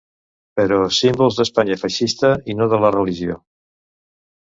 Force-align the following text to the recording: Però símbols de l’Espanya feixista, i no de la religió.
Però 0.59 0.79
símbols 0.99 1.37
de 1.37 1.43
l’Espanya 1.45 1.79
feixista, 1.83 2.35
i 2.55 2.59
no 2.63 2.71
de 2.75 2.83
la 2.87 2.93
religió. 2.99 3.41